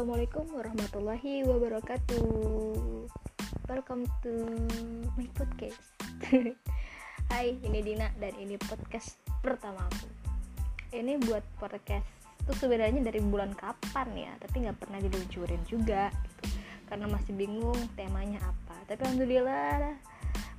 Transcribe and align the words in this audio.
Assalamualaikum 0.00 0.48
warahmatullahi 0.56 1.44
wabarakatuh. 1.44 2.24
Welcome 3.68 4.08
to 4.24 4.32
my 5.12 5.28
podcast. 5.36 5.76
Hai, 7.28 7.60
ini 7.60 7.84
Dina 7.84 8.08
dan 8.16 8.32
ini 8.40 8.56
podcast 8.56 9.20
pertama 9.44 9.84
aku. 9.84 10.08
Ini 10.96 11.20
buat 11.28 11.44
podcast 11.60 12.08
itu 12.32 12.48
sebenarnya 12.56 13.04
dari 13.04 13.20
bulan 13.20 13.52
kapan 13.52 14.08
ya 14.16 14.32
Tapi 14.40 14.64
nggak 14.64 14.80
pernah 14.80 15.04
diluncurin 15.04 15.60
juga 15.68 16.08
gitu. 16.08 16.48
Karena 16.88 17.04
masih 17.04 17.36
bingung 17.36 17.76
temanya 17.92 18.40
apa. 18.40 18.80
Tapi 18.88 19.04
Alhamdulillah 19.04 20.00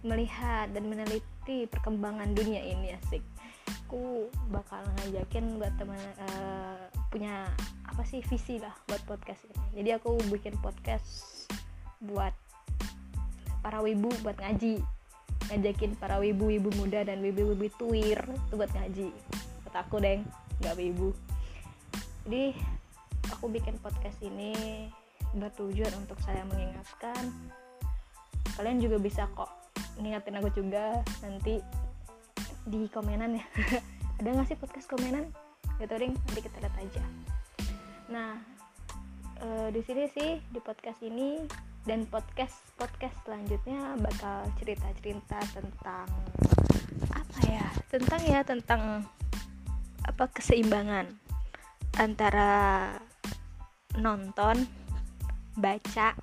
melihat 0.05 0.69
dan 0.69 0.85
meneliti 0.85 1.65
perkembangan 1.65 2.29
dunia 2.37 2.61
ini 2.61 2.93
asik. 2.93 3.25
Aku 3.89 4.29
bakal 4.53 4.85
ngajakin 5.01 5.57
buat 5.57 5.73
teman 5.81 5.97
uh, 6.29 7.00
punya 7.11 7.43
apa 7.91 8.07
sih 8.07 8.23
visi 8.23 8.55
lah 8.55 8.71
buat 8.87 9.03
podcast 9.03 9.43
ini. 9.51 9.83
Jadi 9.83 9.89
aku 9.99 10.15
bikin 10.31 10.55
podcast 10.63 11.43
buat 11.99 12.31
para 13.59 13.83
wibu 13.83 14.07
buat 14.23 14.39
ngaji. 14.39 14.79
Ngajakin 15.51 15.99
para 15.99 16.15
wibu-wibu 16.23 16.71
muda 16.79 17.03
dan 17.03 17.19
wibu-wibu 17.19 17.67
tuir 17.75 18.15
itu 18.23 18.53
buat 18.55 18.71
ngaji. 18.71 19.11
Buat 19.67 19.75
aku 19.75 19.99
deng. 19.99 20.23
Nggak 20.63 20.75
wibu. 20.79 21.11
Jadi 22.23 22.55
aku 23.27 23.51
bikin 23.51 23.75
podcast 23.83 24.15
ini 24.23 24.87
bertujuan 25.35 25.91
untuk 25.99 26.15
saya 26.23 26.47
mengingatkan. 26.47 27.27
Kalian 28.55 28.79
juga 28.79 28.95
bisa 29.03 29.27
kok 29.35 29.51
ngingatin 29.99 30.39
aku 30.39 30.49
juga 30.55 31.03
nanti 31.19 31.59
di 32.63 32.87
komenan 32.87 33.35
ya. 33.35 33.45
Ada 34.23 34.31
nggak 34.31 34.47
sih 34.47 34.55
podcast 34.55 34.87
komenan 34.87 35.50
gitu 35.81 35.95
ring 35.97 36.13
nanti 36.13 36.41
kita 36.45 36.57
lihat 36.61 36.75
aja. 36.77 37.03
Nah 38.13 38.37
e, 39.41 39.47
di 39.73 39.81
sini 39.81 40.05
sih 40.13 40.37
di 40.53 40.59
podcast 40.61 41.01
ini 41.01 41.41
dan 41.89 42.05
podcast 42.05 42.53
podcast 42.77 43.17
selanjutnya 43.25 43.97
bakal 43.97 44.45
cerita 44.61 44.85
cerita 45.01 45.41
tentang 45.57 46.07
apa 47.09 47.39
ya? 47.49 47.65
Tentang 47.89 48.21
ya 48.29 48.39
tentang 48.45 48.81
apa 50.05 50.25
keseimbangan 50.29 51.09
antara 51.97 52.93
nonton 53.97 54.69
baca 55.57 56.13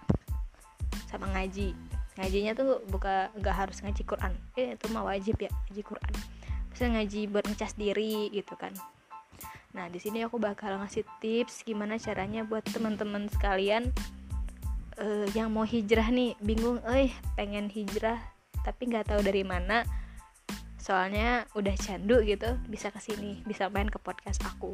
sama 1.11 1.27
ngaji. 1.34 1.75
Ngajinya 2.19 2.53
tuh 2.55 2.83
buka 2.91 3.31
nggak 3.34 3.56
harus 3.67 3.83
ngaji 3.83 4.03
Quran. 4.06 4.34
Eh, 4.55 4.75
itu 4.79 4.86
mah 4.95 5.03
wajib 5.06 5.39
ya 5.42 5.51
ngaji 5.67 5.83
Quran. 5.83 6.14
Bisa 6.70 6.84
ngaji 6.86 7.20
buat 7.27 7.45
ngecas 7.51 7.75
diri 7.75 8.31
gitu 8.31 8.55
kan 8.55 8.70
nah 9.78 9.86
di 9.86 10.02
sini 10.02 10.26
aku 10.26 10.42
bakal 10.42 10.74
ngasih 10.82 11.06
tips 11.22 11.62
gimana 11.62 12.02
caranya 12.02 12.42
buat 12.42 12.66
teman-teman 12.66 13.30
sekalian 13.30 13.94
uh, 14.98 15.26
yang 15.38 15.54
mau 15.54 15.62
hijrah 15.62 16.10
nih 16.10 16.34
bingung 16.42 16.82
eh 16.90 17.14
pengen 17.38 17.70
hijrah 17.70 18.18
tapi 18.66 18.90
nggak 18.90 19.14
tahu 19.14 19.22
dari 19.22 19.46
mana 19.46 19.86
soalnya 20.88 21.46
udah 21.52 21.76
candu 21.78 22.18
gitu 22.26 22.58
bisa 22.66 22.90
ke 22.90 22.98
sini 22.98 23.44
bisa 23.44 23.68
main 23.68 23.92
ke 23.92 24.00
podcast 24.00 24.40
aku. 24.48 24.72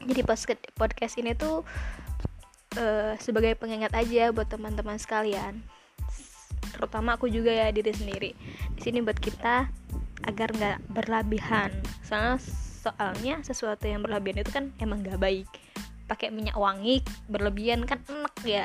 Jadi 0.00 0.24
podcast 0.72 1.14
ini 1.20 1.36
tuh 1.36 1.68
uh, 2.80 3.12
sebagai 3.20 3.52
pengingat 3.60 3.92
aja 3.92 4.32
buat 4.32 4.48
teman-teman 4.48 4.96
sekalian. 4.96 5.60
Terutama 6.72 7.20
aku 7.20 7.28
juga 7.28 7.52
ya 7.52 7.68
diri 7.68 7.92
sendiri. 7.92 8.32
Di 8.72 8.80
sini 8.80 9.04
buat 9.04 9.20
kita 9.20 9.68
agar 10.24 10.48
nggak 10.56 10.78
berlebihan. 10.96 11.76
Soalnya 12.08 12.40
soalnya 12.88 13.44
sesuatu 13.44 13.84
yang 13.84 14.00
berlebihan 14.00 14.40
itu 14.40 14.48
kan 14.48 14.72
emang 14.80 15.04
nggak 15.04 15.20
baik. 15.20 15.48
Pakai 16.08 16.32
minyak 16.32 16.56
wangi 16.56 17.04
berlebihan 17.28 17.84
kan 17.84 18.00
enak 18.08 18.32
ya. 18.48 18.64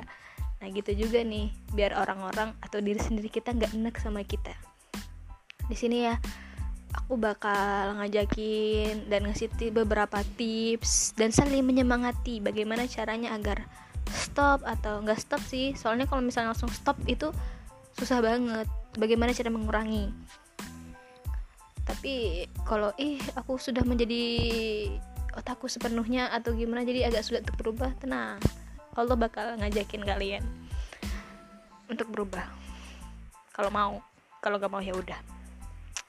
Nah 0.64 0.68
gitu 0.72 0.96
juga 0.96 1.20
nih 1.28 1.52
biar 1.76 1.92
orang-orang 2.00 2.56
atau 2.64 2.80
diri 2.80 3.04
sendiri 3.04 3.28
kita 3.28 3.52
nggak 3.52 3.76
enak 3.76 4.00
sama 4.00 4.24
kita. 4.24 4.56
Di 5.68 5.76
sini 5.76 6.08
ya 6.08 6.16
aku 6.96 7.20
bakal 7.20 8.00
ngajakin 8.00 9.12
dan 9.12 9.28
ngasih 9.28 9.52
beberapa 9.76 10.24
tips 10.40 11.20
dan 11.20 11.36
saling 11.36 11.68
menyemangati 11.68 12.40
bagaimana 12.40 12.88
caranya 12.88 13.36
agar 13.36 13.68
stop 14.08 14.64
atau 14.64 15.04
nggak 15.04 15.20
stop 15.20 15.44
sih. 15.44 15.76
Soalnya 15.76 16.08
kalau 16.08 16.24
misalnya 16.24 16.56
langsung 16.56 16.72
stop 16.72 16.96
itu 17.12 17.28
susah 18.00 18.24
banget. 18.24 18.72
Bagaimana 18.96 19.36
cara 19.36 19.52
mengurangi 19.52 20.08
tapi 21.84 22.46
kalau 22.64 22.96
ih 22.96 23.20
aku 23.36 23.60
sudah 23.60 23.84
menjadi 23.84 24.24
otakku 25.36 25.68
sepenuhnya 25.68 26.32
atau 26.32 26.56
gimana 26.56 26.88
jadi 26.88 27.12
agak 27.12 27.24
sulit 27.26 27.42
untuk 27.44 27.60
berubah 27.60 27.92
tenang. 28.00 28.40
Allah 28.94 29.18
bakal 29.18 29.58
ngajakin 29.60 30.06
kalian 30.06 30.44
untuk 31.90 32.08
berubah. 32.14 32.46
Kalau 33.52 33.70
mau 33.74 34.00
kalau 34.40 34.60
gak 34.60 34.72
mau 34.72 34.84
ya 34.84 34.96
udah. 34.96 35.20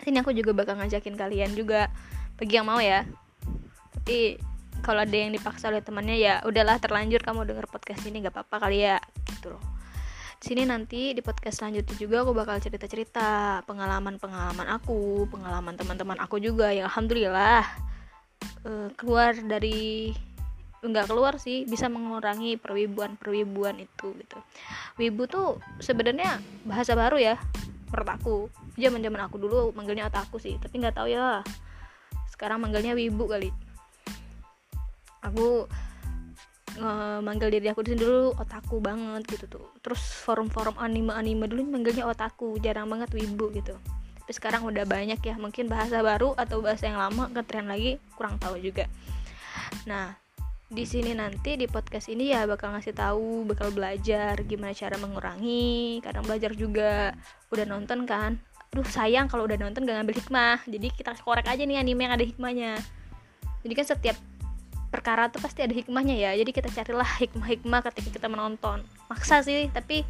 Sini 0.02 0.20
aku 0.20 0.36
juga 0.36 0.52
bakal 0.52 0.78
ngajakin 0.78 1.16
kalian 1.16 1.56
juga 1.56 1.90
bagi 2.36 2.54
yang 2.54 2.68
mau 2.68 2.78
ya. 2.78 3.08
Tapi 3.98 4.38
kalau 4.84 5.00
ada 5.00 5.16
yang 5.16 5.32
dipaksa 5.32 5.72
oleh 5.72 5.80
temannya 5.80 6.20
ya 6.20 6.44
udahlah 6.44 6.76
terlanjur 6.76 7.24
kamu 7.24 7.48
denger 7.48 7.66
podcast 7.72 8.04
ini 8.04 8.20
gak 8.20 8.36
apa-apa 8.36 8.68
kali 8.68 8.84
ya 8.84 9.00
gitu 9.32 9.56
loh 9.56 9.73
sini 10.42 10.62
nanti 10.66 11.12
di 11.14 11.22
podcast 11.22 11.62
selanjutnya 11.62 11.96
juga 11.98 12.26
aku 12.26 12.32
bakal 12.36 12.56
cerita-cerita 12.60 13.60
pengalaman-pengalaman 13.66 14.68
aku, 14.74 15.26
pengalaman 15.30 15.74
teman-teman 15.78 16.18
aku 16.20 16.38
juga 16.42 16.70
yang 16.70 16.90
alhamdulillah 16.90 17.64
uh, 18.66 18.88
keluar 18.98 19.34
dari 19.34 20.12
enggak 20.84 21.08
keluar 21.08 21.40
sih 21.40 21.64
bisa 21.64 21.88
mengurangi 21.88 22.60
perwibuan-perwibuan 22.60 23.80
itu 23.80 24.12
gitu. 24.20 24.38
Wibu 25.00 25.24
tuh 25.24 25.56
sebenarnya 25.80 26.38
bahasa 26.68 26.92
baru 26.92 27.16
ya 27.16 27.36
menurut 27.88 28.10
aku. 28.10 28.36
Zaman-zaman 28.74 29.20
aku 29.30 29.36
dulu 29.38 29.70
manggilnya 29.72 30.10
otakku 30.10 30.42
sih, 30.42 30.58
tapi 30.58 30.82
nggak 30.82 30.98
tahu 30.98 31.08
ya. 31.08 31.40
Sekarang 32.28 32.60
manggilnya 32.60 32.92
wibu 32.92 33.30
kali. 33.30 33.48
Aku 35.24 35.64
manggil 37.22 37.48
diri 37.54 37.70
aku 37.70 37.86
di 37.86 37.94
dulu 37.94 38.34
otaku 38.34 38.82
banget 38.82 39.22
gitu 39.30 39.46
tuh. 39.46 39.66
Terus 39.80 40.00
forum-forum 40.24 40.78
anime-anime 40.78 41.46
dulu 41.46 41.62
manggilnya 41.68 42.06
otaku 42.08 42.58
jarang 42.58 42.90
banget 42.90 43.10
wibu 43.14 43.50
gitu. 43.54 43.76
Tapi 44.24 44.32
sekarang 44.32 44.64
udah 44.64 44.88
banyak 44.88 45.20
ya 45.20 45.36
mungkin 45.36 45.68
bahasa 45.68 46.00
baru 46.00 46.32
atau 46.34 46.64
bahasa 46.64 46.88
yang 46.88 46.96
lama 46.96 47.28
ngetren 47.28 47.68
lagi 47.68 48.00
kurang 48.16 48.40
tahu 48.40 48.56
juga. 48.56 48.88
Nah 49.84 50.16
di 50.64 50.82
sini 50.88 51.12
nanti 51.12 51.60
di 51.60 51.68
podcast 51.68 52.08
ini 52.08 52.32
ya 52.32 52.48
bakal 52.48 52.72
ngasih 52.72 52.96
tahu 52.96 53.44
bakal 53.44 53.70
belajar 53.70 54.34
gimana 54.42 54.72
cara 54.72 54.96
mengurangi 54.96 56.00
kadang 56.00 56.24
belajar 56.24 56.56
juga. 56.56 57.12
Udah 57.52 57.68
nonton 57.68 58.08
kan? 58.08 58.40
Aduh 58.74 58.88
sayang 58.88 59.30
kalau 59.30 59.46
udah 59.46 59.60
nonton 59.60 59.86
gak 59.86 60.02
ngambil 60.02 60.18
hikmah. 60.18 60.58
Jadi 60.66 60.88
kita 60.90 61.14
korek 61.20 61.46
aja 61.46 61.62
nih 61.62 61.78
anime 61.78 62.08
yang 62.08 62.14
ada 62.16 62.24
hikmahnya. 62.24 62.80
Jadi 63.60 63.72
kan 63.76 63.86
setiap 63.86 64.16
perkara 64.94 65.26
tuh 65.26 65.42
pasti 65.42 65.66
ada 65.66 65.74
hikmahnya 65.74 66.14
ya. 66.14 66.30
Jadi 66.38 66.54
kita 66.54 66.70
carilah 66.70 67.10
hikmah-hikmah 67.18 67.82
ketika 67.90 68.14
kita 68.14 68.30
menonton. 68.30 68.86
Maksa 69.10 69.42
sih 69.42 69.66
tapi 69.74 70.06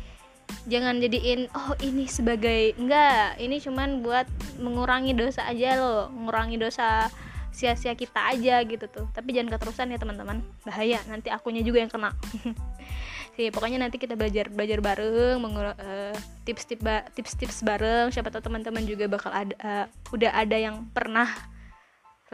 jangan 0.68 1.00
jadiin 1.00 1.48
oh 1.56 1.72
ini 1.80 2.04
sebagai 2.04 2.76
enggak 2.76 3.40
ini 3.40 3.56
cuman 3.64 4.04
buat 4.04 4.28
mengurangi 4.60 5.16
dosa 5.16 5.48
aja 5.48 5.80
loh. 5.80 6.12
Mengurangi 6.12 6.60
dosa 6.60 7.08
sia-sia 7.48 7.96
kita 7.96 8.36
aja 8.36 8.60
gitu 8.68 8.84
tuh. 8.92 9.08
Tapi 9.16 9.32
jangan 9.32 9.56
keterusan 9.56 9.88
ya 9.88 9.96
teman-teman. 9.96 10.44
Bahaya 10.68 11.00
nanti 11.08 11.32
akunya 11.32 11.64
juga 11.64 11.80
yang 11.80 11.88
kena. 11.88 12.12
Sih 13.34 13.50
pokoknya 13.50 13.82
nanti 13.82 13.98
kita 13.98 14.14
belajar 14.14 14.46
belajar 14.46 14.78
bareng 14.78 15.42
uh, 15.42 16.14
tips-tips 16.44 17.16
tips-tips 17.16 17.64
bareng. 17.64 18.12
Siapa 18.12 18.28
tahu 18.28 18.52
teman-teman 18.52 18.84
juga 18.84 19.08
bakal 19.08 19.32
ada 19.32 19.54
uh, 19.64 19.86
udah 20.12 20.30
ada 20.36 20.60
yang 20.60 20.86
pernah 20.92 21.53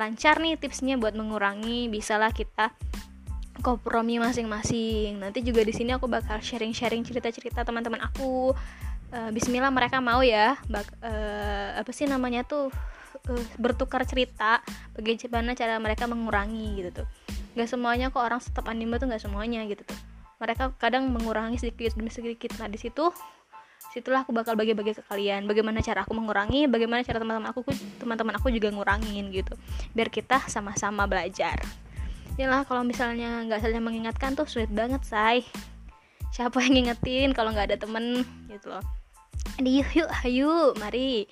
lancar 0.00 0.40
nih 0.40 0.56
tipsnya 0.56 0.96
buat 0.96 1.12
mengurangi 1.12 1.92
bisalah 1.92 2.32
kita 2.32 2.72
kompromi 3.60 4.16
masing-masing. 4.16 5.20
Nanti 5.20 5.44
juga 5.44 5.60
di 5.60 5.76
sini 5.76 5.92
aku 5.92 6.08
bakal 6.08 6.40
sharing-sharing 6.40 7.04
cerita-cerita 7.04 7.60
teman-teman 7.62 8.00
aku. 8.00 8.56
Uh, 9.10 9.28
Bismillah 9.34 9.74
mereka 9.74 9.98
mau 10.00 10.22
ya 10.24 10.56
bak 10.70 10.86
uh, 11.02 11.76
apa 11.76 11.90
sih 11.90 12.06
namanya 12.06 12.46
tuh 12.46 12.70
uh, 13.26 13.44
bertukar 13.58 14.06
cerita 14.06 14.62
bagaimana 14.94 15.52
cara 15.52 15.76
mereka 15.76 16.08
mengurangi 16.08 16.80
gitu 16.80 17.04
tuh. 17.04 17.06
Nggak 17.58 17.68
semuanya 17.68 18.06
kok 18.08 18.22
orang 18.24 18.40
stop 18.40 18.70
anime 18.70 18.96
tuh 18.96 19.10
nggak 19.10 19.20
semuanya 19.20 19.66
gitu 19.68 19.84
tuh. 19.84 19.98
Mereka 20.40 20.80
kadang 20.80 21.12
mengurangi 21.12 21.60
sedikit 21.60 21.92
demi 21.98 22.08
sedikit. 22.08 22.56
Nah 22.56 22.70
di 22.70 22.80
situ 22.80 23.12
situlah 23.90 24.22
aku 24.22 24.30
bakal 24.30 24.54
bagi-bagi 24.54 24.94
ke 24.94 25.02
kalian. 25.06 25.50
Bagaimana 25.50 25.82
cara 25.82 26.06
aku 26.06 26.14
mengurangi 26.14 26.70
bagaimana 26.70 27.02
cara 27.02 27.18
teman-teman 27.18 27.50
aku 27.50 27.66
teman-teman 27.98 28.34
aku 28.38 28.48
juga 28.54 28.70
ngurangin 28.70 29.34
gitu. 29.34 29.54
Biar 29.92 30.08
kita 30.08 30.46
sama-sama 30.46 31.10
belajar. 31.10 31.58
Inilah 32.38 32.62
kalau 32.64 32.86
misalnya 32.86 33.42
nggak 33.44 33.60
saling 33.60 33.82
mengingatkan 33.82 34.38
tuh 34.38 34.46
sulit 34.46 34.70
banget 34.70 35.02
say. 35.02 35.42
Siapa 36.30 36.62
yang 36.62 36.78
ngingetin 36.78 37.34
kalau 37.34 37.50
nggak 37.50 37.74
ada 37.74 37.78
temen 37.82 38.22
gitu 38.46 38.70
loh. 38.70 38.84
Di 39.58 39.82
yuk 39.82 39.90
yuk 39.92 40.10
ayo 40.22 40.72
mari. 40.78 41.26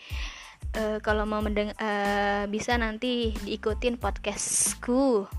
Uh, 0.76 1.00
kalau 1.00 1.25
mau 1.25 1.40
mendeng 1.40 1.72
uh, 1.78 2.44
bisa 2.50 2.75
nanti 2.76 3.32
diikutin 3.46 3.96
podcastku. 3.96 5.31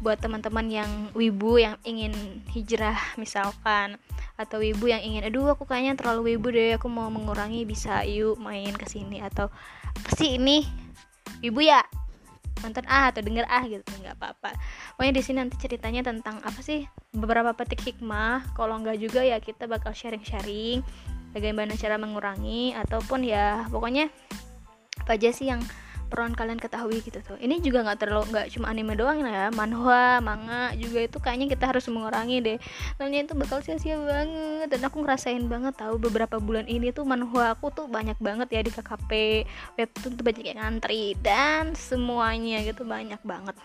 Buat 0.00 0.22
teman-teman 0.22 0.70
yang 0.70 0.90
wibu 1.12 1.58
yang 1.58 1.76
ingin 1.82 2.14
hijrah 2.54 2.96
misalkan 3.18 3.98
atau 4.34 4.58
wibu 4.58 4.90
yang 4.90 4.98
ingin 4.98 5.22
aduh 5.30 5.54
aku 5.54 5.62
kayaknya 5.62 5.94
terlalu 5.94 6.34
wibu 6.34 6.50
deh 6.50 6.74
aku 6.74 6.90
mau 6.90 7.06
mengurangi 7.06 7.62
bisa 7.62 8.02
yuk 8.02 8.34
main 8.42 8.74
ke 8.74 8.86
sini 8.90 9.22
atau 9.22 9.46
apa 9.94 10.10
sih 10.18 10.36
ini? 10.36 10.66
Wibu 11.38 11.62
ya? 11.62 11.82
Nonton 12.62 12.82
ah 12.88 13.12
atau 13.12 13.20
denger 13.22 13.46
ah 13.46 13.62
gitu. 13.68 13.84
Nggak 14.02 14.16
apa-apa. 14.18 14.56
Pokoknya 14.96 15.12
di 15.14 15.22
sini 15.22 15.36
nanti 15.44 15.56
ceritanya 15.60 16.02
tentang 16.02 16.40
apa 16.42 16.58
sih 16.64 16.88
beberapa 17.14 17.54
petik 17.54 17.84
hikmah. 17.84 18.56
Kalau 18.58 18.80
nggak 18.80 18.98
juga 18.98 19.22
ya 19.22 19.38
kita 19.38 19.70
bakal 19.70 19.94
sharing-sharing 19.94 20.82
bagaimana 21.34 21.74
cara 21.74 21.98
mengurangi 21.98 22.72
ataupun 22.78 23.26
ya 23.26 23.66
pokoknya 23.68 24.06
apa 25.02 25.18
aja 25.18 25.34
sih 25.34 25.50
yang 25.50 25.60
perlu 26.08 26.32
kalian 26.32 26.60
ketahui 26.60 27.00
gitu 27.02 27.20
tuh. 27.20 27.36
Ini 27.40 27.60
juga 27.60 27.84
nggak 27.84 27.98
terlalu 28.00 28.24
nggak 28.32 28.46
cuma 28.56 28.70
anime 28.70 28.94
doang 28.96 29.20
ya 29.24 29.50
manhwa 29.52 30.20
manga 30.20 30.72
juga 30.76 31.04
itu 31.04 31.18
kayaknya 31.20 31.46
kita 31.52 31.64
harus 31.70 31.84
mengurangi 31.90 32.40
deh. 32.40 32.58
Soalnya 32.96 33.26
itu 33.26 33.32
bakal 33.36 33.60
sia-sia 33.60 33.98
banget. 34.00 34.68
Dan 34.72 34.80
aku 34.84 35.04
ngerasain 35.04 35.44
banget 35.46 35.74
tahu 35.76 36.00
beberapa 36.00 36.40
bulan 36.40 36.64
ini 36.68 36.90
tuh 36.94 37.04
manhwa 37.04 37.52
aku 37.52 37.68
tuh 37.74 37.86
banyak 37.86 38.16
banget 38.20 38.48
ya 38.50 38.60
di 38.64 38.70
KKP 38.72 39.10
webtoon 39.76 40.12
tuh 40.16 40.24
banyak 40.24 40.44
yang 40.44 40.58
ngantri 40.60 41.14
dan 41.20 41.76
semuanya 41.76 42.62
gitu 42.64 42.86
banyak 42.86 43.20
banget 43.22 43.56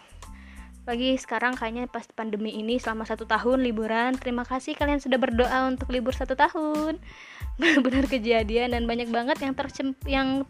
lagi 0.90 1.14
sekarang 1.22 1.54
kayaknya 1.54 1.86
pas 1.86 2.02
pandemi 2.10 2.58
ini 2.58 2.82
selama 2.82 3.06
satu 3.06 3.30
tahun 3.30 3.62
liburan. 3.62 4.18
Terima 4.18 4.42
kasih 4.42 4.74
kalian 4.74 4.98
sudah 4.98 5.22
berdoa 5.22 5.70
untuk 5.70 5.94
libur 5.94 6.18
satu 6.18 6.34
tahun. 6.34 6.98
Benar-benar 7.62 8.10
kejadian 8.10 8.74
dan 8.74 8.90
banyak 8.90 9.14
banget 9.14 9.38
yang 9.46 9.54
tercem 9.54 9.94
yang 10.10 10.50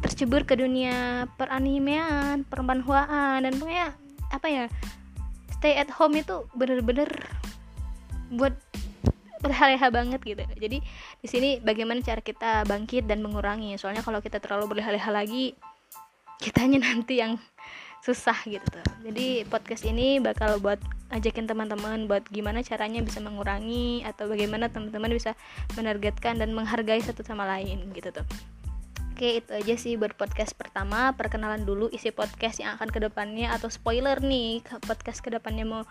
tercebur 0.00 0.48
ke 0.48 0.56
dunia 0.56 1.28
peranimean 1.36 2.48
permanhuaan 2.48 3.44
dan 3.44 3.52
pokoknya 3.56 3.88
apa 4.32 4.46
ya 4.48 4.64
stay 5.52 5.76
at 5.80 5.88
home 5.92 6.16
itu 6.16 6.44
bener-bener 6.56 7.08
buat 8.32 8.56
berleha-leha 9.44 9.88
banget 9.92 10.20
gitu. 10.24 10.44
Jadi 10.56 10.78
di 11.20 11.28
sini 11.28 11.60
bagaimana 11.60 12.00
cara 12.00 12.24
kita 12.24 12.64
bangkit 12.64 13.04
dan 13.04 13.20
mengurangi? 13.20 13.76
Soalnya 13.76 14.00
kalau 14.00 14.24
kita 14.24 14.40
terlalu 14.40 14.72
berleha-leha 14.72 15.12
lagi 15.12 15.52
kitanya 16.40 16.80
nanti 16.80 17.20
yang 17.20 17.36
susah 18.04 18.36
gitu. 18.44 18.68
Tuh 18.68 18.84
jadi 19.00 19.48
podcast 19.48 19.88
ini 19.88 20.20
bakal 20.20 20.60
buat 20.60 20.76
ajakin 21.08 21.48
teman-teman 21.48 22.04
buat 22.04 22.28
gimana 22.28 22.60
caranya 22.60 23.00
bisa 23.00 23.24
mengurangi 23.24 24.04
atau 24.04 24.28
bagaimana 24.28 24.68
teman-teman 24.68 25.08
bisa 25.16 25.32
menargetkan 25.72 26.36
dan 26.36 26.52
menghargai 26.52 27.00
satu 27.00 27.24
sama 27.24 27.48
lain 27.48 27.80
gitu 27.96 28.12
tuh. 28.12 28.28
Oke 29.14 29.38
itu 29.38 29.50
aja 29.54 29.74
sih 29.78 29.94
buat 29.94 30.12
podcast 30.18 30.58
pertama. 30.58 31.14
Perkenalan 31.14 31.62
dulu 31.62 31.86
isi 31.94 32.10
podcast 32.10 32.58
yang 32.58 32.74
akan 32.74 32.90
ke 32.90 32.98
depannya 32.98 33.46
Atau 33.54 33.70
spoiler 33.70 34.18
nih 34.18 34.58
Podcast 34.82 35.22
ke 35.22 35.30
depannya 35.30 35.62
mau 35.62 35.86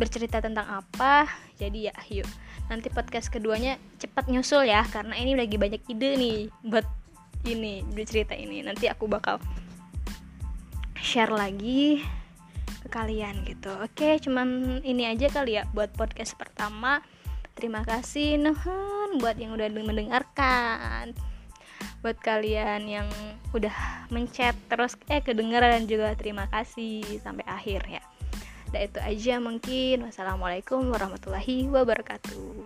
bercerita 0.00 0.40
tentang 0.40 0.80
apa. 0.80 1.28
Jadi 1.60 1.92
ya 1.92 1.94
yuk. 2.08 2.24
Nanti 2.72 2.88
podcast 2.88 3.28
keduanya 3.28 3.76
cepat 4.00 4.32
nyusul 4.32 4.64
ya 4.64 4.80
Karena 4.88 5.12
ini 5.12 5.36
lagi 5.36 5.60
banyak 5.60 5.84
ide 5.92 6.16
nih 6.16 6.38
Buat 6.64 6.88
ini 7.44 7.84
bercerita 7.84 8.32
ini. 8.32 8.64
Nanti 8.64 8.88
aku 8.88 9.12
bakal 9.12 9.36
share 11.14 11.30
lagi 11.30 12.02
ke 12.82 12.90
kalian 12.90 13.46
gitu. 13.46 13.70
Oke 13.86 14.18
cuman 14.18 14.82
ini 14.82 15.06
aja 15.06 15.30
kali 15.30 15.54
ya 15.54 15.62
buat 15.70 15.94
podcast 15.94 16.34
pertama. 16.34 17.06
Terima 17.54 17.86
kasih 17.86 18.34
nuhun 18.34 19.22
buat 19.22 19.38
yang 19.38 19.54
udah 19.54 19.70
mendengarkan. 19.70 21.14
Buat 22.02 22.18
kalian 22.18 22.90
yang 22.90 23.06
udah 23.54 24.10
mencet 24.10 24.58
terus 24.66 24.98
eh 25.06 25.22
kedengeran 25.22 25.86
juga 25.86 26.18
terima 26.18 26.50
kasih 26.50 27.06
sampai 27.22 27.46
akhir 27.46 27.86
ya. 27.86 28.02
Dan 28.74 28.90
itu 28.90 28.98
aja 28.98 29.34
mungkin. 29.38 30.10
Wassalamualaikum 30.10 30.82
warahmatullahi 30.90 31.70
wabarakatuh 31.70 32.63